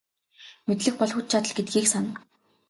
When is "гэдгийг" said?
1.55-1.85